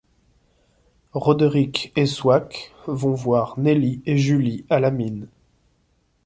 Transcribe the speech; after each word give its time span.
Roderich 1.13 1.91
et 1.95 2.07
Zwack 2.07 2.73
vont 2.87 3.13
voir 3.13 3.53
Nelly 3.59 4.01
et 4.07 4.17
Julie 4.17 4.65
à 4.67 4.79
la 4.79 4.89
mine. 4.89 5.27